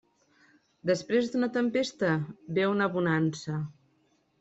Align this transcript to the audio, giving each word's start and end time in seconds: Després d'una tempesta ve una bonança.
Després 0.91 1.29
d'una 1.35 1.51
tempesta 1.59 2.11
ve 2.59 2.69
una 2.75 2.93
bonança. 2.99 3.65